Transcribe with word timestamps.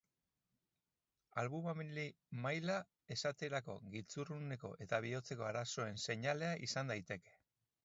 Albumina 1.41 2.05
maila 2.45 2.77
esaterako 3.17 3.77
giltzurruneko 3.97 4.73
eta 4.87 5.03
bihotzeko 5.09 5.49
arazoen 5.53 6.03
seinale 6.09 6.53
izan 6.71 6.95
daiteke. 6.95 7.39